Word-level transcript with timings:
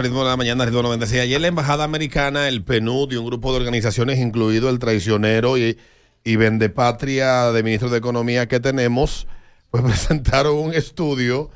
Ritmo 0.00 0.20
de 0.20 0.30
la 0.30 0.36
mañana, 0.36 0.64
ritmo 0.64 0.82
96. 0.82 1.22
Ayer 1.22 1.40
la 1.40 1.48
embajada 1.48 1.82
americana, 1.82 2.46
el 2.46 2.62
PNUD 2.62 3.10
y 3.10 3.16
un 3.16 3.26
grupo 3.26 3.50
de 3.50 3.58
organizaciones, 3.58 4.20
incluido 4.20 4.70
el 4.70 4.78
traicionero 4.78 5.58
y, 5.58 5.76
y 6.22 6.36
vendepatria 6.36 7.50
de 7.50 7.64
ministro 7.64 7.90
de 7.90 7.98
Economía 7.98 8.46
que 8.46 8.60
tenemos, 8.60 9.26
pues 9.72 9.82
presentaron 9.84 10.54
un 10.56 10.72
estudio, 10.72 11.50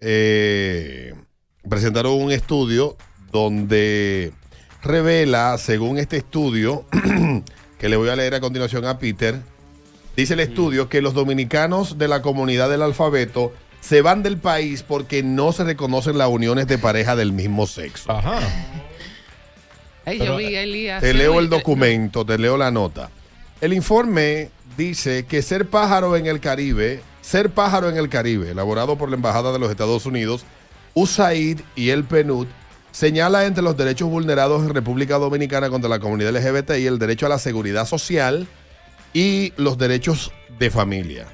eh, 0.00 1.14
presentaron 1.68 2.12
un 2.12 2.30
estudio 2.30 2.96
donde 3.32 4.34
revela, 4.84 5.58
según 5.58 5.98
este 5.98 6.18
estudio, 6.18 6.84
que 7.80 7.88
le 7.88 7.96
voy 7.96 8.08
a 8.10 8.14
leer 8.14 8.36
a 8.36 8.40
continuación 8.40 8.84
a 8.84 9.00
Peter, 9.00 9.40
dice 10.16 10.34
el 10.34 10.40
estudio 10.40 10.88
que 10.88 11.02
los 11.02 11.12
dominicanos 11.12 11.98
de 11.98 12.06
la 12.06 12.22
comunidad 12.22 12.70
del 12.70 12.82
alfabeto 12.82 13.52
se 13.80 14.02
van 14.02 14.22
del 14.22 14.38
país 14.38 14.82
porque 14.82 15.22
no 15.22 15.52
se 15.52 15.64
reconocen 15.64 16.18
las 16.18 16.28
uniones 16.28 16.66
de 16.66 16.78
pareja 16.78 17.16
del 17.16 17.32
mismo 17.32 17.66
sexo. 17.66 18.10
Ajá. 18.12 18.40
Ay, 20.04 20.18
yo 20.18 20.36
vi 20.36 20.54
a 20.54 20.62
Elías. 20.62 21.00
Te 21.00 21.14
leo 21.14 21.38
el 21.40 21.48
documento, 21.48 22.24
te 22.24 22.38
leo 22.38 22.56
la 22.56 22.70
nota. 22.70 23.10
El 23.60 23.72
informe 23.72 24.50
dice 24.76 25.26
que 25.26 25.42
ser 25.42 25.68
pájaro 25.68 26.16
en 26.16 26.26
el 26.26 26.40
Caribe, 26.40 27.02
ser 27.20 27.50
pájaro 27.50 27.88
en 27.88 27.96
el 27.96 28.08
Caribe, 28.08 28.50
elaborado 28.50 28.96
por 28.96 29.10
la 29.10 29.16
Embajada 29.16 29.52
de 29.52 29.58
los 29.58 29.70
Estados 29.70 30.06
Unidos, 30.06 30.44
USAID 30.94 31.60
y 31.76 31.90
el 31.90 32.04
PNUD, 32.04 32.46
señala 32.90 33.44
entre 33.44 33.62
los 33.62 33.76
derechos 33.76 34.08
vulnerados 34.08 34.62
en 34.62 34.74
República 34.74 35.18
Dominicana 35.18 35.68
contra 35.68 35.90
la 35.90 36.00
comunidad 36.00 36.34
LGBTI 36.34 36.86
el 36.86 36.98
derecho 36.98 37.26
a 37.26 37.28
la 37.28 37.38
seguridad 37.38 37.86
social 37.86 38.48
y 39.12 39.52
los 39.56 39.78
derechos 39.78 40.32
de 40.58 40.70
familia. 40.70 41.26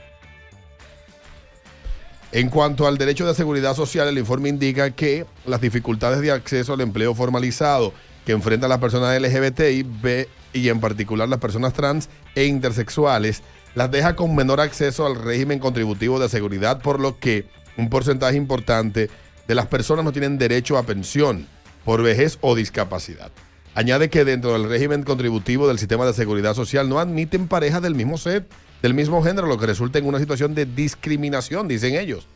En 2.33 2.51
cuanto 2.51 2.87
al 2.87 2.99
derecho 2.99 3.27
de 3.27 3.35
seguridad 3.35 3.75
social, 3.75 4.09
el 4.09 4.19
informe 4.19 4.49
indica 4.49 4.91
que 4.91 5.27
las 5.47 5.61
dificultades 5.61 6.21
de 6.21 6.33
acceso 6.33 6.73
al 6.73 6.81
empleo 6.81 7.15
formalizado 7.15 7.93
que 8.25 8.33
enfrentan 8.33 8.69
las 8.69 8.81
personas 8.81 9.21
LGBTI 9.21 9.85
B, 9.85 10.29
y 10.53 10.69
en 10.69 10.81
particular 10.81 11.29
las 11.29 11.39
personas 11.39 11.73
trans 11.75 12.09
e 12.35 12.45
intersexuales 12.47 13.43
las 13.75 13.91
deja 13.91 14.17
con 14.17 14.35
menor 14.35 14.61
acceso 14.61 15.07
al 15.07 15.15
régimen 15.15 15.59
contributivo 15.59 16.19
de 16.19 16.29
seguridad, 16.29 16.81
por 16.81 16.99
lo 16.99 17.19
que 17.19 17.47
un 17.77 17.91
porcentaje 17.91 18.37
importante 18.37 19.11
de 19.47 19.55
las 19.55 19.67
personas 19.67 20.05
no 20.05 20.13
tienen 20.13 20.39
derecho 20.39 20.79
a 20.79 20.83
pensión 20.83 21.47
por 21.85 22.03
vejez 22.03 22.39
o 22.41 22.55
discapacidad. 22.55 23.31
Añade 23.75 24.09
que 24.09 24.25
dentro 24.25 24.55
del 24.55 24.69
régimen 24.69 25.03
contributivo 25.03 25.69
del 25.69 25.79
sistema 25.79 26.07
de 26.07 26.15
seguridad 26.15 26.55
social 26.55 26.89
no 26.89 26.99
admiten 26.99 27.47
parejas 27.47 27.83
del 27.83 27.95
mismo 27.95 28.17
set, 28.17 28.51
del 28.83 28.95
mismo 28.95 29.23
género, 29.23 29.47
lo 29.47 29.59
que 29.59 29.67
resulta 29.67 29.99
en 29.99 30.07
una 30.07 30.19
situación 30.19 30.55
de 30.55 30.67
discriminación, 30.67 31.69
dicen 31.69 31.95
ellos. 31.95 32.27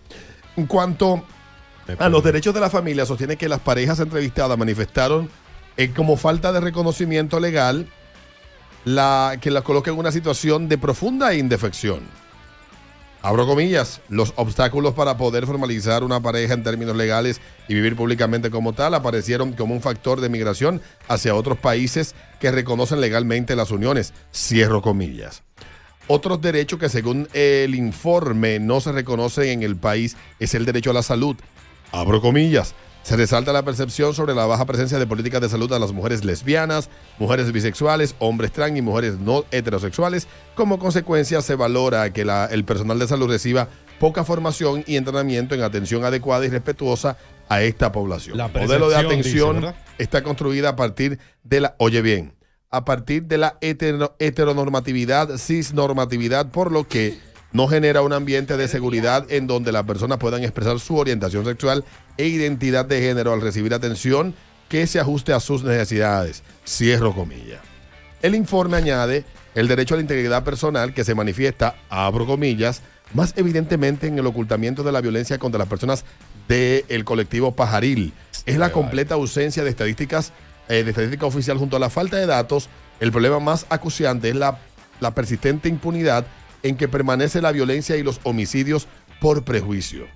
En 0.56 0.66
cuanto 0.66 1.22
a 1.98 2.08
los 2.08 2.24
derechos 2.24 2.55
de 2.55 2.60
la 2.60 2.70
familia, 2.70 3.06
sostiene 3.06 3.36
que 3.36 3.48
las 3.48 3.60
parejas 3.60 4.00
entrevistadas 4.00 4.56
manifestaron 4.58 5.30
eh, 5.77 5.91
como 5.94 6.16
falta 6.16 6.52
de 6.52 6.60
reconocimiento 6.60 7.41
legal 7.41 7.86
la, 8.84 9.36
que 9.41 9.50
las 9.50 9.62
coloca 9.62 9.91
en 9.91 9.98
una 9.98 10.12
situación 10.12 10.69
de 10.69 10.78
profunda 10.78 11.34
indefección. 11.34 12.00
Abro 13.22 13.47
comillas, 13.47 14.00
los 14.08 14.32
obstáculos 14.36 14.94
para 14.94 15.19
poder 15.19 15.44
formalizar 15.44 16.04
una 16.04 16.20
pareja 16.20 16.54
en 16.54 16.62
términos 16.62 16.97
legales 16.97 17.41
y 17.69 17.75
vivir 17.75 17.94
públicamente 17.94 18.50
como 18.50 18.72
tal 18.72 18.94
aparecieron 18.94 19.52
como 19.52 19.75
un 19.75 19.82
factor 19.82 20.22
de 20.22 20.30
migración 20.30 20.80
hacia 21.06 21.34
otros 21.34 21.58
países 21.58 22.14
que 22.41 22.50
reconocen 22.50 23.00
legalmente 23.00 23.56
las 23.56 23.72
uniones. 23.72 24.14
Cierro 24.32 24.80
comillas. 24.80 25.42
Otros 26.12 26.41
derechos 26.41 26.80
que 26.80 26.89
según 26.89 27.28
el 27.34 27.72
informe 27.77 28.58
no 28.58 28.80
se 28.80 28.91
reconocen 28.91 29.44
en 29.48 29.62
el 29.62 29.77
país 29.77 30.16
es 30.41 30.55
el 30.56 30.64
derecho 30.66 30.91
a 30.91 30.94
la 30.94 31.05
salud. 31.05 31.36
Abro 31.92 32.20
comillas. 32.20 32.75
Se 33.05 33.16
resalta 33.16 33.53
la 33.53 33.64
percepción 33.64 34.12
sobre 34.12 34.34
la 34.34 34.44
baja 34.44 34.66
presencia 34.66 34.98
de 34.98 35.06
políticas 35.06 35.41
de 35.41 35.48
salud 35.48 35.72
a 35.72 35.78
las 35.78 35.92
mujeres 35.92 36.25
lesbianas, 36.25 36.91
mujeres 37.20 37.53
bisexuales, 37.53 38.16
hombres 38.19 38.50
trans 38.50 38.77
y 38.77 38.83
mujeres 38.83 39.19
no 39.20 39.44
heterosexuales. 39.53 40.27
Como 40.56 40.81
consecuencia, 40.81 41.42
se 41.42 41.55
valora 41.55 42.12
que 42.12 42.25
la- 42.25 42.47
el 42.47 42.65
personal 42.65 42.99
de 42.99 43.06
salud 43.06 43.28
reciba 43.31 43.69
poca 44.00 44.25
formación 44.25 44.82
y 44.88 44.97
entrenamiento 44.97 45.54
en 45.54 45.62
atención 45.62 46.04
adecuada 46.04 46.44
y 46.44 46.49
respetuosa 46.49 47.16
a 47.49 47.62
esta 47.62 47.93
población. 47.93 48.37
La 48.37 48.47
el 48.47 48.53
modelo 48.62 48.88
de 48.91 48.97
atención 48.97 49.75
está 49.97 50.22
construida 50.25 50.70
a 50.70 50.76
partir 50.76 51.20
de 51.44 51.60
la, 51.60 51.76
oye 51.78 52.03
bien, 52.03 52.32
a 52.70 52.84
partir 52.84 53.25
de 53.25 53.38
la 53.38 53.58
hetero- 53.60 54.14
heteronormatividad, 54.19 55.36
cisnormatividad, 55.38 56.50
por 56.50 56.70
lo 56.70 56.86
que 56.86 57.19
no 57.53 57.66
genera 57.66 58.03
un 58.03 58.12
ambiente 58.12 58.56
de 58.56 58.69
seguridad 58.69 59.26
en 59.31 59.48
donde 59.48 59.72
las 59.72 59.82
personas 59.84 60.19
puedan 60.19 60.44
expresar 60.44 60.78
su 60.78 60.97
orientación 60.97 61.44
sexual 61.44 61.84
e 62.16 62.28
identidad 62.28 62.84
de 62.84 63.00
género 63.00 63.32
al 63.32 63.41
recibir 63.41 63.75
atención 63.75 64.34
que 64.69 64.86
se 64.86 65.00
ajuste 65.00 65.32
a 65.32 65.41
sus 65.41 65.64
necesidades. 65.64 66.44
Cierro 66.64 67.12
comillas. 67.12 67.60
El 68.22 68.36
informe 68.36 68.76
añade 68.76 69.25
el 69.56 69.66
derecho 69.66 69.94
a 69.94 69.97
la 69.97 70.02
integridad 70.02 70.44
personal 70.44 70.94
que 70.94 71.02
se 71.02 71.16
manifiesta, 71.16 71.75
abro 71.88 72.25
comillas, 72.25 72.82
más 73.14 73.34
evidentemente 73.37 74.06
en 74.06 74.16
el 74.16 74.26
ocultamiento 74.26 74.84
de 74.84 74.92
la 74.92 75.00
violencia 75.00 75.38
contra 75.38 75.58
las 75.58 75.66
personas 75.66 76.04
del 76.47 77.04
colectivo 77.04 77.56
pajaril. 77.56 78.12
Es 78.47 78.58
la 78.58 78.70
completa 78.70 79.14
ausencia 79.14 79.64
de 79.64 79.70
estadísticas, 79.70 80.32
eh, 80.70 80.84
de 80.84 80.91
estadística 80.91 81.26
oficial 81.26 81.58
junto 81.58 81.76
a 81.76 81.81
la 81.81 81.91
falta 81.91 82.16
de 82.16 82.26
datos. 82.26 82.69
El 83.00 83.10
problema 83.10 83.41
más 83.41 83.66
acuciante 83.70 84.28
es 84.28 84.36
la, 84.36 84.58
la 85.00 85.14
persistente 85.14 85.69
impunidad 85.69 86.25
en 86.62 86.76
que 86.76 86.86
permanece 86.86 87.42
la 87.42 87.50
violencia 87.50 87.97
y 87.97 88.04
los 88.04 88.20
homicidios 88.22 88.86
por 89.20 89.44
prejuicio. 89.44 90.06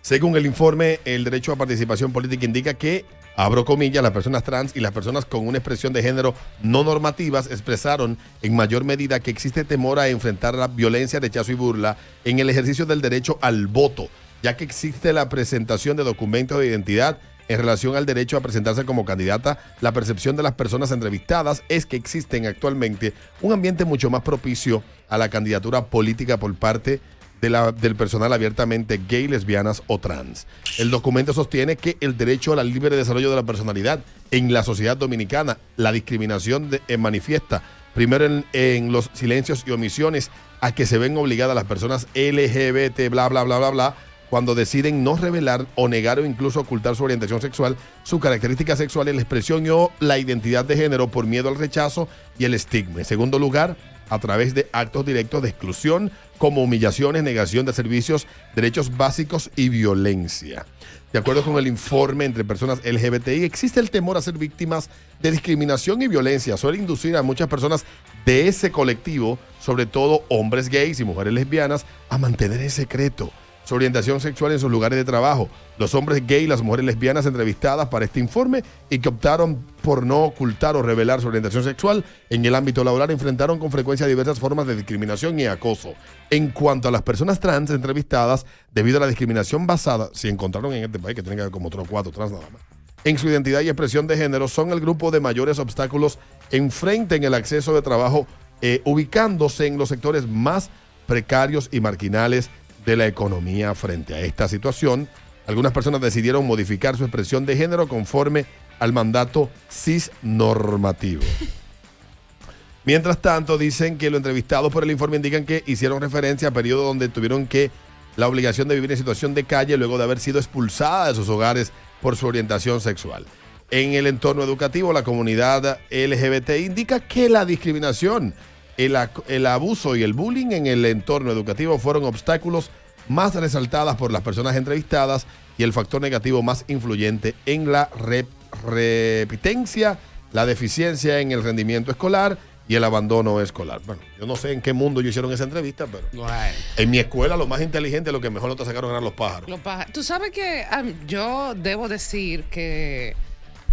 Según 0.00 0.36
el 0.36 0.46
informe, 0.46 1.00
el 1.04 1.24
derecho 1.24 1.52
a 1.52 1.56
participación 1.56 2.12
política 2.12 2.44
indica 2.44 2.74
que, 2.74 3.04
abro 3.36 3.64
comillas, 3.64 4.02
las 4.02 4.12
personas 4.12 4.44
trans 4.44 4.76
y 4.76 4.80
las 4.80 4.92
personas 4.92 5.24
con 5.24 5.46
una 5.46 5.58
expresión 5.58 5.92
de 5.92 6.02
género 6.02 6.34
no 6.62 6.84
normativas 6.84 7.46
expresaron 7.50 8.18
en 8.42 8.54
mayor 8.54 8.84
medida 8.84 9.20
que 9.20 9.30
existe 9.30 9.64
temor 9.64 9.98
a 9.98 10.08
enfrentar 10.08 10.54
la 10.54 10.68
violencia, 10.68 11.18
rechazo 11.18 11.52
y 11.52 11.56
burla 11.56 11.96
en 12.24 12.38
el 12.38 12.48
ejercicio 12.48 12.86
del 12.86 13.00
derecho 13.00 13.38
al 13.42 13.66
voto, 13.66 14.08
ya 14.42 14.56
que 14.56 14.64
existe 14.64 15.12
la 15.12 15.28
presentación 15.28 15.96
de 15.96 16.04
documentos 16.04 16.58
de 16.58 16.66
identidad 16.66 17.18
en 17.52 17.58
relación 17.58 17.94
al 17.96 18.06
derecho 18.06 18.36
a 18.36 18.40
presentarse 18.40 18.84
como 18.84 19.04
candidata, 19.04 19.58
la 19.80 19.92
percepción 19.92 20.36
de 20.36 20.42
las 20.42 20.52
personas 20.52 20.90
entrevistadas 20.90 21.62
es 21.68 21.86
que 21.86 21.96
existen 21.96 22.46
actualmente 22.46 23.12
un 23.40 23.52
ambiente 23.52 23.84
mucho 23.84 24.10
más 24.10 24.22
propicio 24.22 24.82
a 25.08 25.18
la 25.18 25.28
candidatura 25.28 25.86
política 25.86 26.36
por 26.38 26.54
parte 26.54 27.00
de 27.40 27.50
la- 27.50 27.72
del 27.72 27.96
personal 27.96 28.32
abiertamente 28.32 29.00
gay, 29.08 29.26
lesbianas 29.26 29.82
o 29.88 29.98
trans. 29.98 30.46
El 30.78 30.90
documento 30.90 31.32
sostiene 31.32 31.74
que 31.76 31.96
el 32.00 32.16
derecho 32.16 32.52
al 32.52 32.70
libre 32.72 32.94
desarrollo 32.96 33.30
de 33.30 33.36
la 33.36 33.42
personalidad 33.42 34.00
en 34.30 34.52
la 34.52 34.62
sociedad 34.62 34.96
dominicana, 34.96 35.58
la 35.76 35.90
discriminación 35.92 36.70
de- 36.70 36.80
eh, 36.88 36.96
manifiesta 36.96 37.62
primero 37.94 38.24
en, 38.24 38.44
en 38.52 38.92
los 38.92 39.10
silencios 39.12 39.64
y 39.66 39.72
omisiones 39.72 40.30
a 40.60 40.72
que 40.72 40.86
se 40.86 40.96
ven 40.98 41.16
obligadas 41.16 41.54
las 41.56 41.64
personas 41.64 42.06
LGBT, 42.14 43.08
bla, 43.10 43.28
bla, 43.28 43.42
bla, 43.42 43.58
bla, 43.58 43.70
bla, 43.70 43.94
cuando 44.32 44.54
deciden 44.54 45.04
no 45.04 45.14
revelar 45.14 45.66
o 45.74 45.88
negar 45.88 46.18
o 46.18 46.24
incluso 46.24 46.60
ocultar 46.60 46.96
su 46.96 47.04
orientación 47.04 47.42
sexual, 47.42 47.76
su 48.02 48.18
característica 48.18 48.74
sexual, 48.76 49.04
la 49.04 49.20
expresión 49.20 49.68
o 49.68 49.92
la 50.00 50.18
identidad 50.18 50.64
de 50.64 50.74
género 50.74 51.08
por 51.08 51.26
miedo 51.26 51.50
al 51.50 51.58
rechazo 51.58 52.08
y 52.38 52.46
el 52.46 52.54
estigma. 52.54 53.00
En 53.00 53.04
segundo 53.04 53.38
lugar, 53.38 53.76
a 54.08 54.18
través 54.20 54.54
de 54.54 54.70
actos 54.72 55.04
directos 55.04 55.42
de 55.42 55.50
exclusión 55.50 56.10
como 56.38 56.62
humillaciones, 56.62 57.22
negación 57.22 57.66
de 57.66 57.74
servicios, 57.74 58.26
derechos 58.56 58.96
básicos 58.96 59.50
y 59.54 59.68
violencia. 59.68 60.64
De 61.12 61.18
acuerdo 61.18 61.42
con 61.44 61.58
el 61.58 61.66
informe 61.66 62.24
entre 62.24 62.42
personas 62.42 62.80
LGBTI, 62.86 63.44
existe 63.44 63.80
el 63.80 63.90
temor 63.90 64.16
a 64.16 64.22
ser 64.22 64.38
víctimas 64.38 64.88
de 65.20 65.30
discriminación 65.30 66.00
y 66.00 66.08
violencia. 66.08 66.56
Suele 66.56 66.78
inducir 66.78 67.18
a 67.18 67.22
muchas 67.22 67.48
personas 67.48 67.84
de 68.24 68.48
ese 68.48 68.72
colectivo, 68.72 69.38
sobre 69.60 69.84
todo 69.84 70.24
hombres 70.30 70.70
gays 70.70 71.00
y 71.00 71.04
mujeres 71.04 71.34
lesbianas, 71.34 71.84
a 72.08 72.16
mantener 72.16 72.62
en 72.62 72.70
secreto 72.70 73.30
su 73.64 73.74
orientación 73.74 74.20
sexual 74.20 74.52
en 74.52 74.58
sus 74.58 74.70
lugares 74.70 74.96
de 74.96 75.04
trabajo. 75.04 75.48
Los 75.78 75.94
hombres 75.94 76.26
gay 76.26 76.44
y 76.44 76.46
las 76.46 76.62
mujeres 76.62 76.86
lesbianas 76.86 77.26
entrevistadas 77.26 77.88
para 77.88 78.04
este 78.04 78.20
informe 78.20 78.62
y 78.90 78.98
que 78.98 79.08
optaron 79.08 79.64
por 79.82 80.04
no 80.04 80.24
ocultar 80.24 80.76
o 80.76 80.82
revelar 80.82 81.20
su 81.20 81.28
orientación 81.28 81.64
sexual 81.64 82.04
en 82.30 82.44
el 82.44 82.54
ámbito 82.54 82.84
laboral 82.84 83.10
enfrentaron 83.10 83.58
con 83.58 83.70
frecuencia 83.70 84.06
diversas 84.06 84.38
formas 84.38 84.66
de 84.66 84.76
discriminación 84.76 85.38
y 85.38 85.46
acoso. 85.46 85.94
En 86.30 86.48
cuanto 86.50 86.88
a 86.88 86.90
las 86.90 87.02
personas 87.02 87.40
trans 87.40 87.70
entrevistadas, 87.70 88.46
debido 88.72 88.98
a 88.98 89.00
la 89.00 89.06
discriminación 89.06 89.66
basada, 89.66 90.10
si 90.12 90.28
encontraron 90.28 90.72
en 90.72 90.84
este 90.84 90.98
país 90.98 91.16
que 91.16 91.22
tienen 91.22 91.50
como 91.50 91.68
otros 91.68 91.88
cuatro 91.88 92.12
trans 92.12 92.32
nada 92.32 92.48
más, 92.52 92.62
en 93.04 93.18
su 93.18 93.28
identidad 93.28 93.60
y 93.62 93.68
expresión 93.68 94.06
de 94.06 94.16
género, 94.16 94.46
son 94.46 94.70
el 94.70 94.80
grupo 94.80 95.10
de 95.10 95.18
mayores 95.18 95.58
obstáculos 95.58 96.18
enfrente 96.50 97.16
en 97.16 97.24
el 97.24 97.34
acceso 97.34 97.74
de 97.74 97.82
trabajo, 97.82 98.28
eh, 98.60 98.80
ubicándose 98.84 99.66
en 99.66 99.76
los 99.76 99.88
sectores 99.88 100.28
más 100.28 100.70
precarios 101.06 101.68
y 101.72 101.80
marginales 101.80 102.48
de 102.84 102.96
la 102.96 103.06
economía 103.06 103.74
frente 103.74 104.14
a 104.14 104.20
esta 104.20 104.48
situación. 104.48 105.08
Algunas 105.46 105.72
personas 105.72 106.00
decidieron 106.00 106.46
modificar 106.46 106.96
su 106.96 107.04
expresión 107.04 107.46
de 107.46 107.56
género 107.56 107.88
conforme 107.88 108.46
al 108.78 108.92
mandato 108.92 109.50
cisnormativo. 109.70 111.22
Mientras 112.84 113.18
tanto, 113.18 113.58
dicen 113.58 113.96
que 113.96 114.10
los 114.10 114.18
entrevistados 114.18 114.72
por 114.72 114.82
el 114.82 114.90
informe 114.90 115.16
indican 115.16 115.44
que 115.44 115.62
hicieron 115.66 116.00
referencia 116.00 116.48
a 116.48 116.50
periodos 116.50 116.84
donde 116.84 117.08
tuvieron 117.08 117.46
que 117.46 117.70
la 118.16 118.28
obligación 118.28 118.66
de 118.68 118.74
vivir 118.74 118.90
en 118.90 118.98
situación 118.98 119.34
de 119.34 119.44
calle 119.44 119.76
luego 119.76 119.98
de 119.98 120.04
haber 120.04 120.18
sido 120.18 120.38
expulsada 120.38 121.08
de 121.08 121.14
sus 121.14 121.28
hogares 121.28 121.72
por 122.00 122.16
su 122.16 122.26
orientación 122.26 122.80
sexual. 122.80 123.24
En 123.70 123.94
el 123.94 124.06
entorno 124.06 124.42
educativo, 124.42 124.92
la 124.92 125.04
comunidad 125.04 125.78
LGBT 125.90 126.50
indica 126.58 127.00
que 127.00 127.28
la 127.28 127.46
discriminación, 127.46 128.34
el, 128.76 128.96
el 129.28 129.46
abuso 129.46 129.96
y 129.96 130.02
el 130.02 130.12
bullying 130.12 130.52
en 130.52 130.66
el 130.66 130.84
entorno 130.84 131.30
educativo 131.30 131.78
fueron 131.78 132.04
obstáculos 132.04 132.70
más 133.08 133.34
resaltadas 133.34 133.96
por 133.96 134.12
las 134.12 134.22
personas 134.22 134.56
entrevistadas 134.56 135.26
y 135.58 135.62
el 135.64 135.72
factor 135.72 136.00
negativo 136.00 136.42
más 136.42 136.64
influyente 136.68 137.34
en 137.46 137.70
la 137.72 137.90
rep- 137.90 138.26
repitencia, 138.64 139.98
la 140.32 140.46
deficiencia 140.46 141.20
en 141.20 141.32
el 141.32 141.42
rendimiento 141.42 141.90
escolar 141.90 142.38
y 142.68 142.76
el 142.76 142.84
abandono 142.84 143.40
escolar. 143.40 143.80
Bueno, 143.84 144.00
yo 144.18 144.24
no 144.26 144.36
sé 144.36 144.52
en 144.52 144.62
qué 144.62 144.72
mundo 144.72 145.00
yo 145.00 145.08
hicieron 145.08 145.32
esa 145.32 145.44
entrevista, 145.44 145.86
pero 145.86 146.06
Bueno. 146.12 146.32
en 146.76 146.90
mi 146.90 146.98
escuela 147.00 147.36
lo 147.36 147.46
más 147.46 147.60
inteligente, 147.60 148.12
lo 148.12 148.20
que 148.20 148.30
mejor 148.30 148.48
no 148.48 148.56
te 148.56 148.64
sacaron 148.64 148.90
eran 148.90 149.04
los 149.04 149.12
pájaros. 149.14 149.48
Los 149.50 149.60
paja- 149.60 149.86
Tú 149.92 150.02
sabes 150.02 150.30
que 150.30 150.64
am, 150.70 150.94
yo 151.06 151.54
debo 151.54 151.88
decir 151.88 152.44
que 152.44 153.14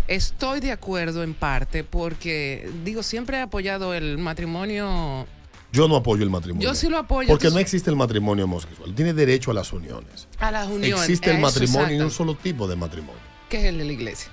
estoy 0.10 0.60
de 0.60 0.72
acuerdo 0.72 1.24
en 1.24 1.34
parte 1.34 1.84
porque, 1.84 2.70
digo, 2.84 3.04
siempre 3.04 3.38
he 3.38 3.42
apoyado 3.42 3.94
el 3.94 4.18
matrimonio. 4.18 5.26
Yo 5.72 5.88
no 5.88 5.96
apoyo 5.96 6.24
el 6.24 6.32
matrimonio. 6.32 6.68
Yo 6.68 6.74
sí 6.76 6.90
lo 6.90 6.98
apoyo. 6.98 7.30
Porque 7.30 7.50
no 7.52 7.60
existe 7.60 7.90
el 7.92 7.96
matrimonio 7.96 8.46
homosexual. 8.46 8.94
Tiene 8.96 9.14
derecho 9.14 9.52
a 9.52 9.54
las 9.54 9.72
uniones. 9.72 10.28
A 10.40 10.50
las 10.52 10.68
uniones. 10.68 11.02
Existe 11.04 11.30
el 11.30 11.38
Eso, 11.38 11.46
matrimonio 11.46 11.96
y 11.96 12.00
un 12.02 12.10
solo 12.12 12.36
tipo 12.36 12.68
de 12.68 12.76
matrimonio. 12.76 13.22
Que 13.50 13.60
es 13.60 13.66
el 13.66 13.78
de 13.78 13.86
la 13.86 13.94
iglesia. 13.94 14.32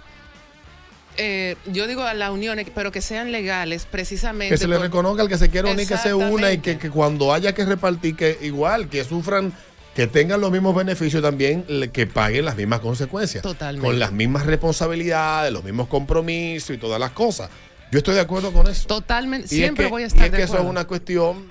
Eh, 1.19 1.56
yo 1.67 1.87
digo 1.87 2.02
a 2.02 2.14
las 2.14 2.31
uniones, 2.31 2.67
pero 2.75 2.93
que 2.93 3.00
sean 3.00 3.32
legales 3.32 3.87
precisamente. 3.90 4.55
Que 4.55 4.58
se 4.58 4.69
le 4.69 4.76
por- 4.76 4.84
reconozca 4.84 5.23
al 5.23 5.28
que 5.28 5.38
se 5.38 5.49
quiera 5.50 5.70
unir, 5.70 5.87
que 5.88 5.96
se 5.96 6.12
una 6.14 6.52
y 6.52 6.58
que 6.58 6.78
cuando 6.90 7.32
haya 7.32 7.55
que 7.55 7.64
repartir, 7.64 8.17
que 8.17 8.38
igual, 8.43 8.88
que 8.88 9.02
sufran, 9.05 9.52
que 9.97 10.07
tengan 10.07 10.41
los 10.43 10.51
mismos 10.53 10.77
beneficios 10.77 11.21
también, 11.23 11.65
que 11.93 12.07
paguen 12.07 12.45
las 12.45 12.55
mismas 12.55 12.79
consecuencias. 12.81 13.43
Totalmente. 13.43 13.89
Con 13.89 13.99
las 13.99 14.13
mismas 14.13 14.45
responsabilidades, 14.47 15.51
los 15.53 15.65
mismos 15.65 15.89
compromisos 15.89 16.77
y 16.77 16.79
todas 16.79 17.01
las 17.01 17.11
cosas. 17.13 17.49
Yo 17.91 17.99
estoy 17.99 18.15
de 18.15 18.21
acuerdo 18.21 18.53
con 18.53 18.67
eso. 18.69 18.87
Totalmente. 18.87 19.47
Y 19.55 19.59
es 19.59 19.65
Siempre 19.65 19.87
que- 19.87 19.91
voy 19.91 20.03
a 20.03 20.05
y 20.05 20.09
estar 20.09 20.27
es 20.27 20.33
de 20.33 20.37
que 20.37 20.43
eso 20.45 20.53
es 20.53 20.59
acuerdo. 20.59 20.71
una 20.71 20.87
cuestión 20.87 21.47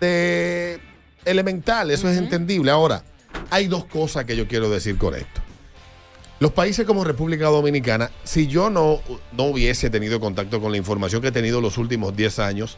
de 0.00 0.78
elemental, 1.24 1.90
eso 1.90 2.08
es 2.08 2.16
entendible. 2.18 2.70
Ahora, 2.70 3.02
hay 3.50 3.66
dos 3.66 3.84
cosas 3.86 4.24
que 4.26 4.36
yo 4.36 4.46
quiero 4.46 4.70
decir 4.70 4.96
con 4.96 5.16
esto. 5.16 5.40
Los 6.38 6.52
países 6.52 6.86
como 6.86 7.02
República 7.02 7.46
Dominicana, 7.46 8.12
si 8.22 8.46
yo 8.46 8.70
no, 8.70 9.00
no 9.32 9.42
hubiese 9.44 9.90
tenido 9.90 10.20
contacto 10.20 10.60
con 10.60 10.70
la 10.70 10.78
información 10.78 11.20
que 11.20 11.28
he 11.28 11.32
tenido 11.32 11.60
los 11.60 11.78
últimos 11.78 12.14
10 12.14 12.38
años, 12.38 12.76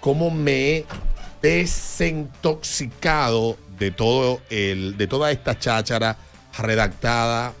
¿cómo 0.00 0.30
me 0.30 0.76
he 0.78 0.86
desintoxicado 1.42 3.58
de 3.78 3.90
todo 3.90 4.40
el, 4.50 4.96
de 4.96 5.06
toda 5.06 5.30
esta 5.30 5.58
cháchara 5.58 6.16
redactada 6.58 7.54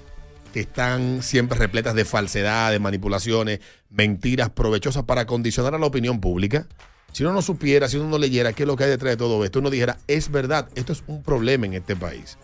que 0.52 0.60
están 0.60 1.22
siempre 1.22 1.58
repletas 1.58 1.94
de 1.94 2.04
falsedades, 2.04 2.80
manipulaciones, 2.80 3.60
mentiras 3.90 4.50
provechosas 4.50 5.02
para 5.02 5.26
condicionar 5.26 5.74
a 5.74 5.78
la 5.78 5.86
opinión 5.86 6.20
pública. 6.20 6.66
Si 7.12 7.24
uno 7.24 7.32
no 7.32 7.42
supiera, 7.42 7.88
si 7.88 7.96
uno 7.96 8.08
no 8.08 8.18
leyera 8.18 8.52
qué 8.52 8.62
es 8.62 8.66
lo 8.66 8.76
que 8.76 8.84
hay 8.84 8.90
detrás 8.90 9.12
de 9.12 9.16
todo 9.16 9.44
esto, 9.44 9.58
uno 9.58 9.70
dijera, 9.70 9.98
es 10.06 10.30
verdad, 10.30 10.68
esto 10.74 10.92
es 10.92 11.02
un 11.06 11.22
problema 11.22 11.66
en 11.66 11.74
este 11.74 11.96
país. 11.96 12.38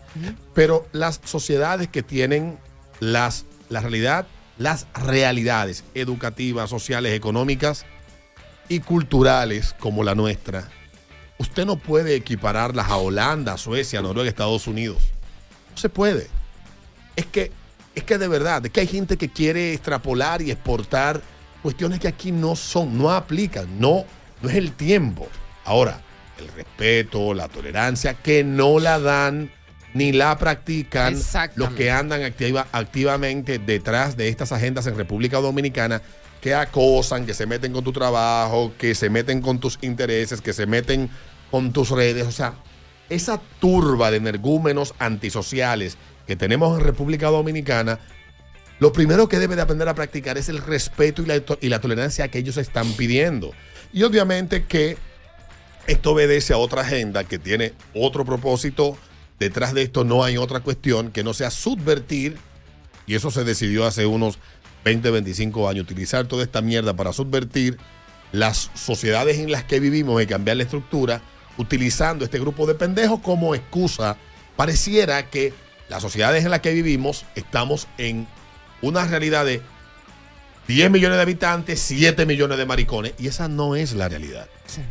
Pero 0.53 0.87
las 0.91 1.21
sociedades 1.23 1.87
que 1.87 2.03
tienen 2.03 2.57
las, 2.99 3.45
la 3.69 3.79
realidad, 3.81 4.27
las 4.57 4.87
realidades 4.93 5.83
educativas, 5.93 6.69
sociales, 6.69 7.13
económicas 7.13 7.85
y 8.69 8.79
culturales 8.79 9.73
como 9.79 10.03
la 10.03 10.15
nuestra, 10.15 10.69
usted 11.41 11.65
no 11.65 11.75
puede 11.75 12.15
equipararlas 12.15 12.89
a 12.89 12.97
Holanda, 12.97 13.57
Suecia, 13.57 14.01
Noruega, 14.01 14.29
Estados 14.29 14.67
Unidos. 14.67 15.03
No 15.71 15.77
se 15.77 15.89
puede. 15.89 16.27
Es 17.15 17.25
que, 17.25 17.51
es 17.95 18.03
que 18.03 18.17
de 18.17 18.27
verdad, 18.27 18.65
es 18.65 18.71
que 18.71 18.79
hay 18.81 18.87
gente 18.87 19.17
que 19.17 19.29
quiere 19.29 19.73
extrapolar 19.73 20.41
y 20.41 20.51
exportar 20.51 21.21
cuestiones 21.61 21.99
que 21.99 22.07
aquí 22.07 22.31
no 22.31 22.55
son, 22.55 22.97
no 22.97 23.11
aplican, 23.11 23.79
no, 23.79 24.05
no 24.41 24.49
es 24.49 24.55
el 24.55 24.71
tiempo. 24.71 25.27
Ahora, 25.65 26.01
el 26.39 26.47
respeto, 26.49 27.33
la 27.33 27.47
tolerancia, 27.47 28.13
que 28.15 28.43
no 28.43 28.79
la 28.79 28.99
dan 28.99 29.51
ni 29.93 30.11
la 30.13 30.37
practican 30.37 31.13
los 31.57 31.71
que 31.71 31.91
andan 31.91 32.23
activa- 32.23 32.67
activamente 32.71 33.59
detrás 33.59 34.15
de 34.15 34.29
estas 34.29 34.51
agendas 34.53 34.87
en 34.87 34.95
República 34.95 35.39
Dominicana 35.39 36.01
que 36.39 36.55
acosan, 36.55 37.25
que 37.25 37.33
se 37.35 37.45
meten 37.45 37.71
con 37.73 37.83
tu 37.83 37.91
trabajo, 37.91 38.73
que 38.79 38.95
se 38.95 39.09
meten 39.11 39.41
con 39.41 39.59
tus 39.59 39.77
intereses, 39.81 40.41
que 40.41 40.53
se 40.53 40.65
meten 40.65 41.09
con 41.51 41.73
tus 41.73 41.89
redes. 41.91 42.25
O 42.25 42.31
sea, 42.31 42.55
esa 43.09 43.39
turba 43.59 44.09
de 44.09 44.17
energúmenos 44.17 44.95
antisociales 44.97 45.97
que 46.25 46.35
tenemos 46.35 46.79
en 46.79 46.85
República 46.85 47.27
Dominicana, 47.27 47.99
lo 48.79 48.93
primero 48.93 49.29
que 49.29 49.37
debe 49.37 49.55
de 49.55 49.61
aprender 49.61 49.89
a 49.89 49.93
practicar 49.93 50.37
es 50.37 50.49
el 50.49 50.59
respeto 50.59 51.21
y 51.21 51.25
la, 51.25 51.41
y 51.61 51.69
la 51.69 51.81
tolerancia 51.81 52.29
que 52.29 52.39
ellos 52.39 52.57
están 52.57 52.91
pidiendo. 52.93 53.51
Y 53.93 54.03
obviamente 54.03 54.63
que 54.63 54.97
esto 55.87 56.11
obedece 56.11 56.53
a 56.53 56.57
otra 56.57 56.81
agenda 56.81 57.23
que 57.23 57.39
tiene 57.39 57.73
otro 57.93 58.25
propósito. 58.25 58.97
Detrás 59.39 59.73
de 59.73 59.81
esto 59.81 60.03
no 60.03 60.23
hay 60.23 60.37
otra 60.37 60.61
cuestión 60.61 61.11
que 61.11 61.23
no 61.23 61.33
sea 61.33 61.51
subvertir, 61.51 62.37
y 63.07 63.15
eso 63.15 63.31
se 63.31 63.43
decidió 63.43 63.85
hace 63.85 64.05
unos 64.05 64.39
20, 64.85 65.11
25 65.11 65.67
años, 65.67 65.83
utilizar 65.83 66.27
toda 66.27 66.43
esta 66.43 66.61
mierda 66.61 66.95
para 66.95 67.13
subvertir 67.13 67.77
las 68.31 68.71
sociedades 68.73 69.39
en 69.39 69.51
las 69.51 69.63
que 69.63 69.79
vivimos 69.79 70.21
y 70.21 70.27
cambiar 70.27 70.57
la 70.57 70.63
estructura, 70.63 71.21
utilizando 71.57 72.25
este 72.25 72.39
grupo 72.39 72.65
de 72.65 72.75
pendejos 72.75 73.19
como 73.21 73.55
excusa. 73.55 74.17
Pareciera 74.55 75.29
que 75.29 75.53
las 75.89 76.01
sociedades 76.01 76.45
en 76.45 76.51
las 76.51 76.61
que 76.61 76.73
vivimos 76.73 77.25
estamos 77.35 77.87
en 77.97 78.27
una 78.81 79.05
realidad 79.05 79.45
de 79.45 79.61
10 80.67 80.91
millones 80.91 81.17
de 81.17 81.21
habitantes, 81.21 81.79
7 81.81 82.25
millones 82.25 82.57
de 82.57 82.65
maricones, 82.65 83.13
y 83.19 83.27
esa 83.27 83.47
no 83.47 83.75
es 83.75 83.93
la 83.93 84.07
realidad. 84.07 84.47
Sí. 84.65 84.81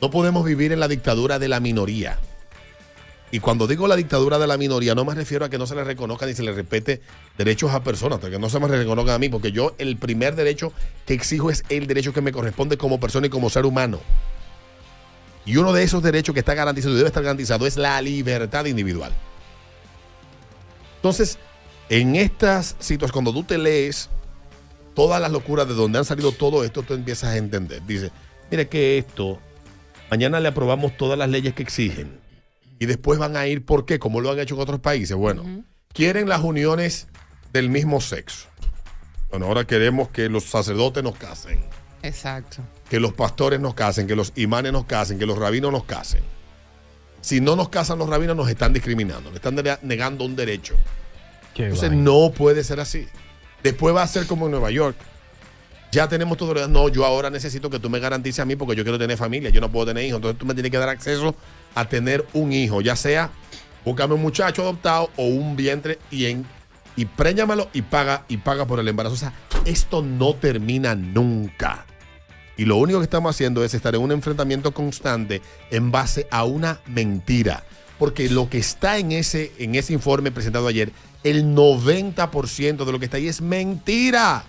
No 0.00 0.10
podemos 0.10 0.44
vivir 0.44 0.72
en 0.72 0.80
la 0.80 0.88
dictadura 0.88 1.38
de 1.38 1.48
la 1.48 1.60
minoría. 1.60 2.18
Y 3.32 3.40
cuando 3.40 3.66
digo 3.66 3.88
la 3.88 3.96
dictadura 3.96 4.38
de 4.38 4.46
la 4.46 4.56
minoría, 4.56 4.94
no 4.94 5.04
me 5.04 5.14
refiero 5.14 5.44
a 5.44 5.48
que 5.48 5.58
no 5.58 5.66
se 5.66 5.74
le 5.74 5.82
reconozca 5.82 6.26
ni 6.26 6.34
se 6.34 6.44
le 6.44 6.52
respete 6.52 7.00
derechos 7.36 7.72
a 7.72 7.82
personas, 7.82 8.20
que 8.20 8.38
no 8.38 8.48
se 8.48 8.60
me 8.60 8.68
reconozcan 8.68 9.16
a 9.16 9.18
mí, 9.18 9.28
porque 9.28 9.50
yo 9.50 9.74
el 9.78 9.96
primer 9.96 10.36
derecho 10.36 10.72
que 11.06 11.14
exijo 11.14 11.50
es 11.50 11.64
el 11.68 11.86
derecho 11.86 12.12
que 12.12 12.20
me 12.20 12.30
corresponde 12.30 12.78
como 12.78 13.00
persona 13.00 13.26
y 13.26 13.30
como 13.30 13.50
ser 13.50 13.66
humano. 13.66 14.00
Y 15.46 15.56
uno 15.56 15.72
de 15.72 15.84
esos 15.84 16.02
derechos 16.02 16.34
que 16.34 16.40
está 16.40 16.54
garantizado 16.54 16.92
y 16.92 16.96
debe 16.96 17.08
estar 17.08 17.22
garantizado 17.22 17.66
es 17.66 17.76
la 17.76 18.02
libertad 18.02 18.66
individual. 18.66 19.12
Entonces, 20.96 21.38
en 21.88 22.16
estas 22.16 22.74
situaciones, 22.80 23.12
cuando 23.12 23.32
tú 23.32 23.44
te 23.44 23.56
lees 23.56 24.10
todas 24.94 25.20
las 25.20 25.30
locuras 25.30 25.68
de 25.68 25.74
donde 25.74 25.98
han 25.98 26.04
salido 26.04 26.32
todo 26.32 26.64
esto, 26.64 26.82
tú 26.82 26.94
empiezas 26.94 27.30
a 27.30 27.36
entender. 27.36 27.80
Dice, 27.86 28.10
mire 28.50 28.68
que 28.68 28.98
esto, 28.98 29.38
mañana 30.10 30.40
le 30.40 30.48
aprobamos 30.48 30.96
todas 30.96 31.16
las 31.16 31.28
leyes 31.28 31.54
que 31.54 31.62
exigen. 31.62 32.18
Y 32.80 32.86
después 32.86 33.18
van 33.18 33.36
a 33.36 33.46
ir, 33.46 33.64
¿por 33.64 33.86
qué? 33.86 34.00
Como 34.00 34.20
lo 34.20 34.30
han 34.30 34.40
hecho 34.40 34.56
en 34.56 34.60
otros 34.60 34.80
países. 34.80 35.16
Bueno, 35.16 35.64
quieren 35.92 36.28
las 36.28 36.42
uniones 36.42 37.06
del 37.52 37.70
mismo 37.70 38.00
sexo. 38.00 38.48
Bueno, 39.30 39.46
ahora 39.46 39.64
queremos 39.64 40.08
que 40.08 40.28
los 40.28 40.44
sacerdotes 40.44 41.04
nos 41.04 41.16
casen, 41.16 41.60
Exacto. 42.02 42.62
Que 42.90 43.00
los 43.00 43.12
pastores 43.12 43.60
nos 43.60 43.74
casen, 43.74 44.06
que 44.06 44.14
los 44.16 44.32
imanes 44.36 44.72
nos 44.72 44.84
casen, 44.86 45.18
que 45.18 45.26
los 45.26 45.38
rabinos 45.38 45.72
nos 45.72 45.84
casen. 45.84 46.20
Si 47.20 47.40
no 47.40 47.56
nos 47.56 47.68
casan 47.68 47.98
los 47.98 48.08
rabinos, 48.08 48.36
nos 48.36 48.48
están 48.48 48.72
discriminando, 48.72 49.30
nos 49.30 49.34
están 49.36 49.56
nega- 49.56 49.80
negando 49.82 50.24
un 50.24 50.36
derecho. 50.36 50.74
Qué 51.54 51.64
Entonces 51.64 51.90
no 51.92 52.30
puede 52.30 52.62
ser 52.62 52.78
así. 52.78 53.06
Después 53.62 53.94
va 53.94 54.02
a 54.02 54.06
ser 54.06 54.26
como 54.26 54.44
en 54.46 54.52
Nueva 54.52 54.70
York. 54.70 54.96
Ya 55.90 56.08
tenemos 56.08 56.36
todo. 56.36 56.52
lo- 56.54 56.68
No, 56.68 56.88
yo 56.88 57.04
ahora 57.04 57.30
necesito 57.30 57.70
que 57.70 57.78
tú 57.80 57.88
me 57.90 57.98
garantices 57.98 58.40
a 58.40 58.44
mí 58.44 58.54
porque 58.54 58.76
yo 58.76 58.82
quiero 58.84 58.98
tener 58.98 59.16
familia. 59.16 59.50
Yo 59.50 59.60
no 59.60 59.70
puedo 59.72 59.86
tener 59.86 60.04
hijos. 60.04 60.18
Entonces 60.18 60.38
tú 60.38 60.46
me 60.46 60.54
tienes 60.54 60.70
que 60.70 60.78
dar 60.78 60.88
acceso 60.90 61.34
a 61.74 61.88
tener 61.88 62.26
un 62.34 62.52
hijo. 62.52 62.80
Ya 62.82 62.94
sea, 62.94 63.30
búscame 63.84 64.14
un 64.14 64.22
muchacho 64.22 64.62
adoptado 64.62 65.10
o 65.16 65.24
un 65.24 65.56
vientre 65.56 65.98
y 66.10 66.26
en 66.26 66.46
y 66.96 67.04
préñamelo 67.06 67.68
y 67.72 67.82
paga 67.82 68.24
y 68.28 68.36
paga 68.36 68.66
por 68.66 68.78
el 68.78 68.86
embarazo. 68.88 69.14
O 69.14 69.18
sea, 69.18 69.32
esto 69.64 70.02
no 70.02 70.34
termina 70.34 70.94
nunca. 70.94 71.85
Y 72.56 72.64
lo 72.64 72.76
único 72.76 72.98
que 72.98 73.04
estamos 73.04 73.34
haciendo 73.34 73.62
es 73.64 73.74
estar 73.74 73.94
en 73.94 74.00
un 74.00 74.12
enfrentamiento 74.12 74.72
constante 74.72 75.42
en 75.70 75.90
base 75.90 76.26
a 76.30 76.44
una 76.44 76.80
mentira. 76.86 77.64
Porque 77.98 78.28
lo 78.28 78.48
que 78.48 78.58
está 78.58 78.98
en 78.98 79.12
ese, 79.12 79.52
en 79.58 79.74
ese 79.74 79.92
informe 79.92 80.30
presentado 80.30 80.66
ayer, 80.66 80.92
el 81.22 81.54
90% 81.54 82.84
de 82.84 82.92
lo 82.92 82.98
que 82.98 83.06
está 83.06 83.16
ahí 83.18 83.28
es 83.28 83.40
mentira. 83.40 84.44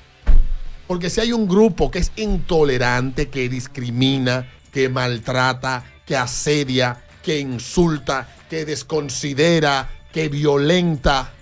Porque 0.87 1.09
si 1.09 1.19
hay 1.19 1.33
un 1.33 1.47
grupo 1.47 1.91
que 1.91 1.99
es 1.99 2.11
intolerante, 2.15 3.29
que 3.29 3.49
discrimina, 3.49 4.49
que 4.71 4.87
maltrata, 4.89 5.83
que 6.05 6.15
asedia, 6.15 7.03
que 7.23 7.39
insulta, 7.39 8.27
que 8.49 8.63
desconsidera, 8.63 9.89
que 10.13 10.29
violenta, 10.29 11.33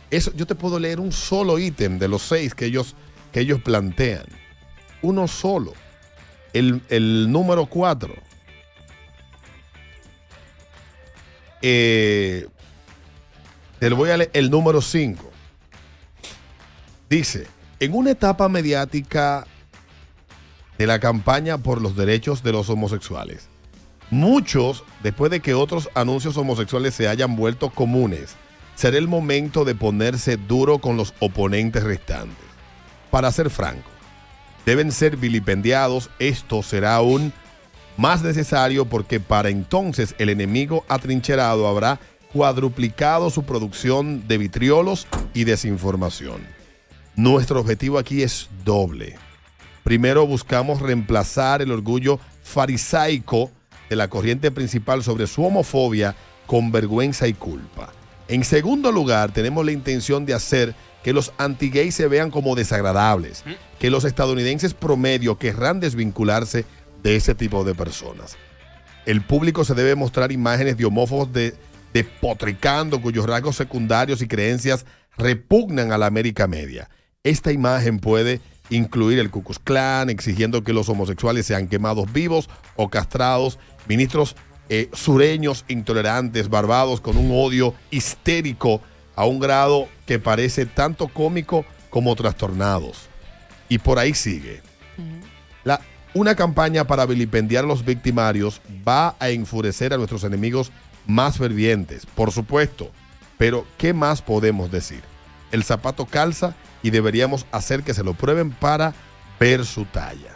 Eso, 0.09 0.31
yo 0.35 0.45
te 0.45 0.55
puedo 0.55 0.79
leer 0.79 0.99
un 0.99 1.11
solo 1.11 1.59
ítem 1.59 1.99
de 1.99 2.07
los 2.07 2.21
seis 2.21 2.55
que 2.55 2.65
ellos, 2.65 2.95
que 3.31 3.41
ellos 3.41 3.61
plantean. 3.61 4.25
Uno 5.01 5.27
solo. 5.27 5.73
El, 6.53 6.81
el 6.89 7.31
número 7.31 7.65
cuatro. 7.65 8.13
Eh, 11.61 12.47
voy 13.95 14.09
a 14.09 14.17
leer 14.17 14.31
el 14.33 14.49
número 14.49 14.81
5. 14.81 15.31
Dice, 17.09 17.47
en 17.79 17.93
una 17.93 18.11
etapa 18.11 18.49
mediática 18.49 19.45
de 20.77 20.87
la 20.87 20.99
campaña 20.99 21.57
por 21.57 21.81
los 21.81 21.95
derechos 21.95 22.43
de 22.43 22.51
los 22.51 22.69
homosexuales, 22.69 23.47
muchos, 24.09 24.83
después 25.03 25.31
de 25.31 25.39
que 25.39 25.53
otros 25.53 25.89
anuncios 25.93 26.37
homosexuales 26.37 26.93
se 26.93 27.07
hayan 27.07 27.35
vuelto 27.35 27.69
comunes, 27.69 28.35
será 28.75 28.97
el 28.97 29.07
momento 29.07 29.65
de 29.65 29.73
ponerse 29.73 30.37
duro 30.37 30.79
con 30.79 30.97
los 30.97 31.13
oponentes 31.19 31.83
restantes. 31.83 32.46
Para 33.11 33.31
ser 33.31 33.49
franco, 33.49 33.89
deben 34.65 34.91
ser 34.91 35.17
vilipendiados, 35.17 36.09
esto 36.19 36.61
será 36.63 36.95
aún 36.95 37.33
más 37.97 38.21
necesario 38.21 38.85
porque 38.85 39.19
para 39.19 39.49
entonces 39.49 40.15
el 40.19 40.29
enemigo 40.29 40.85
atrincherado 40.87 41.67
habrá 41.67 41.99
cuadruplicado 42.31 43.29
su 43.29 43.43
producción 43.43 44.27
de 44.27 44.37
vitriolos 44.37 45.07
y 45.33 45.45
desinformación. 45.45 46.41
Nuestro 47.15 47.59
objetivo 47.59 47.97
aquí 47.97 48.21
es 48.21 48.49
doble. 48.63 49.15
Primero 49.83 50.27
buscamos 50.27 50.81
reemplazar 50.81 51.61
el 51.61 51.71
orgullo 51.71 52.19
farisaico 52.43 53.51
de 53.89 53.95
la 53.95 54.09
corriente 54.09 54.51
principal 54.51 55.03
sobre 55.03 55.27
su 55.27 55.43
homofobia 55.43 56.15
con 56.45 56.71
vergüenza 56.71 57.27
y 57.27 57.33
culpa. 57.33 57.91
En 58.27 58.43
segundo 58.43 58.91
lugar, 58.91 59.31
tenemos 59.31 59.65
la 59.65 59.71
intención 59.71 60.25
de 60.25 60.33
hacer 60.33 60.75
que 61.03 61.13
los 61.13 61.33
anti-gays 61.37 61.95
se 61.95 62.07
vean 62.07 62.31
como 62.31 62.55
desagradables, 62.55 63.43
que 63.79 63.89
los 63.89 64.03
estadounidenses 64.03 64.73
promedio 64.73 65.37
querrán 65.37 65.79
desvincularse 65.79 66.65
de 67.03 67.15
ese 67.15 67.35
tipo 67.35 67.63
de 67.63 67.75
personas. 67.75 68.37
El 69.05 69.21
público 69.21 69.63
se 69.63 69.73
debe 69.73 69.95
mostrar 69.95 70.31
imágenes 70.31 70.75
de 70.77 70.85
homófobos 70.85 71.31
de, 71.31 71.55
despotricando 71.93 73.01
cuyos 73.01 73.25
rasgos 73.25 73.55
secundarios 73.55 74.21
y 74.21 74.27
creencias 74.27 74.85
repugnan 75.17 75.91
a 75.91 75.97
la 75.97 76.07
América 76.07 76.47
media. 76.47 76.89
Esta 77.23 77.51
imagen 77.51 77.99
puede 77.99 78.41
incluir 78.69 79.19
el 79.19 79.29
Ku 79.29 79.43
Klux 79.43 79.59
Klan, 79.59 80.09
exigiendo 80.09 80.63
que 80.63 80.73
los 80.73 80.89
homosexuales 80.89 81.45
sean 81.45 81.67
quemados 81.67 82.11
vivos 82.11 82.49
o 82.75 82.89
castrados, 82.89 83.59
ministros 83.87 84.35
eh, 84.69 84.89
sureños 84.91 85.63
intolerantes, 85.69 86.49
barbados 86.49 86.99
con 86.99 87.17
un 87.17 87.31
odio 87.31 87.73
histérico 87.89 88.81
a 89.17 89.25
un 89.25 89.39
grado 89.39 89.89
que 90.05 90.19
parece 90.19 90.65
tanto 90.65 91.09
cómico 91.09 91.65
como 91.89 92.15
trastornados. 92.15 93.07
Y 93.67 93.79
por 93.79 93.99
ahí 93.99 94.13
sigue. 94.13 94.61
La- 95.65 95.81
una 96.13 96.35
campaña 96.35 96.85
para 96.87 97.05
vilipendiar 97.05 97.65
a 97.65 97.67
los 97.67 97.83
victimarios 97.83 98.61
va 98.87 99.15
a 99.19 99.29
enfurecer 99.29 99.93
a 99.93 99.97
nuestros 99.97 100.23
enemigos 100.23 100.71
más 101.05 101.37
fervientes, 101.37 102.05
por 102.05 102.31
supuesto. 102.31 102.91
Pero, 103.37 103.65
¿qué 103.77 103.93
más 103.93 104.21
podemos 104.21 104.71
decir? 104.71 105.01
El 105.51 105.63
zapato 105.63 106.05
calza 106.05 106.55
y 106.81 106.89
deberíamos 106.91 107.45
hacer 107.51 107.83
que 107.83 107.93
se 107.93 108.03
lo 108.03 108.13
prueben 108.13 108.51
para 108.51 108.93
ver 109.39 109.65
su 109.65 109.85
talla. 109.85 110.31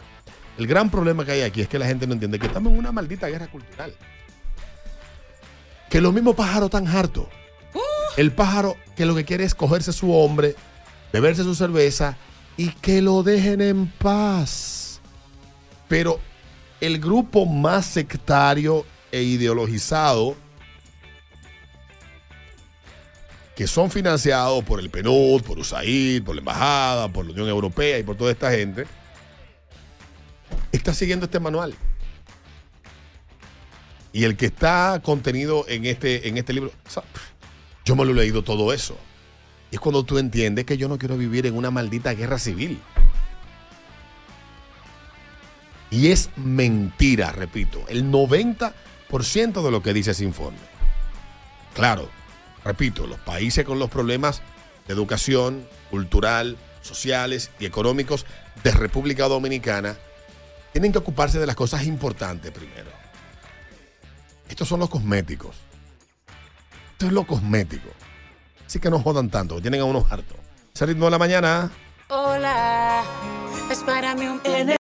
El 0.57 0.67
gran 0.67 0.89
problema 0.89 1.23
que 1.25 1.31
hay 1.31 1.41
aquí 1.41 1.61
es 1.61 1.67
que 1.67 1.79
la 1.79 1.88
gente 1.88 2.05
no 2.07 2.13
entiende 2.13 2.38
que 2.39 2.47
estamos 2.47 2.71
en 2.73 2.79
una 2.79 2.91
maldita 2.91 3.27
guerra 3.27 3.47
cultural. 3.47 3.93
Que 5.89 6.01
los 6.01 6.13
mismos 6.13 6.35
pájaros 6.35 6.65
están 6.65 6.88
hartos. 6.88 7.25
El 8.18 8.32
pájaro 8.32 8.75
que 8.96 9.06
lo 9.06 9.15
que 9.15 9.25
quiere 9.25 9.46
es 9.46 9.56
cogerse 9.56 9.94
su 9.94 10.13
hombre, 10.13 10.56
beberse 11.13 11.44
su 11.44 11.56
cerveza 11.56 12.18
y 12.58 12.70
que 12.70 13.01
lo 13.01 13.24
dejen 13.24 13.62
en 13.62 13.88
paz. 13.88 15.00
Pero 15.88 16.20
el 16.82 17.00
grupo 17.00 17.46
más 17.46 17.86
sectario 17.86 18.86
e 19.12 19.22
ideologizado, 19.22 20.36
que 23.56 23.68
son 23.68 23.91
financiados 23.91 24.63
por 24.63 24.80
el 24.80 24.89
PNUD, 24.89 25.44
por 25.44 25.60
USAID, 25.60 26.24
por 26.24 26.36
la 26.36 26.39
Embajada, 26.39 27.08
por 27.10 27.25
la 27.25 27.32
Unión 27.32 27.48
Europea 27.48 28.00
y 28.00 28.03
por 28.03 28.15
toda 28.15 28.32
esta 28.32 28.51
gente, 28.51 28.86
está 30.72 30.94
siguiendo 30.94 31.25
este 31.25 31.39
manual. 31.39 31.75
Y 34.13 34.25
el 34.25 34.36
que 34.36 34.48
está 34.48 35.00
contenido 35.03 35.65
en 35.70 35.86
este, 35.86 36.27
en 36.27 36.38
este 36.38 36.53
libro, 36.53 36.72
yo 37.85 37.95
me 37.95 38.05
lo 38.05 38.11
he 38.11 38.15
leído 38.15 38.43
todo 38.43 38.73
eso. 38.73 38.97
Y 39.71 39.75
es 39.75 39.81
cuando 39.81 40.03
tú 40.03 40.17
entiendes 40.17 40.65
que 40.65 40.77
yo 40.77 40.88
no 40.88 40.97
quiero 40.97 41.17
vivir 41.17 41.45
en 41.45 41.55
una 41.55 41.71
maldita 41.71 42.13
guerra 42.13 42.38
civil. 42.38 42.79
Y 45.89 46.07
es 46.07 46.29
mentira, 46.38 47.31
repito, 47.31 47.83
el 47.89 48.05
90% 48.05 49.61
de 49.61 49.71
lo 49.71 49.81
que 49.81 49.93
dice 49.93 50.11
ese 50.11 50.23
informe. 50.23 50.59
Claro, 51.73 52.09
repito, 52.63 53.07
los 53.07 53.19
países 53.19 53.65
con 53.65 53.79
los 53.79 53.89
problemas 53.89 54.41
de 54.88 54.93
educación, 54.93 55.67
cultural, 55.89 56.57
sociales 56.81 57.51
y 57.59 57.65
económicos 57.65 58.25
de 58.63 58.71
República 58.71 59.27
Dominicana 59.27 59.97
tienen 60.71 60.91
que 60.91 60.97
ocuparse 60.97 61.39
de 61.39 61.45
las 61.45 61.55
cosas 61.55 61.85
importantes 61.85 62.51
primero. 62.51 62.89
Estos 64.50 64.67
son 64.67 64.79
los 64.79 64.89
cosméticos. 64.89 65.55
Esto 67.01 67.10
es 67.10 67.13
lo 67.13 67.25
cosmético. 67.25 67.89
Así 68.63 68.79
que 68.79 68.91
no 68.91 69.00
jodan 69.00 69.31
tanto, 69.31 69.60
tienen 69.60 69.81
a 69.81 69.86
unos 69.86 70.12
hartos. 70.12 70.38
Ese 70.72 70.86
ritmo 70.86 71.05
de 71.05 71.12
la 71.12 71.17
mañana. 71.17 71.72
Hola, 72.10 73.01
es 73.72 73.79
para 73.79 74.13
mí 74.13 74.27
un 74.27 74.39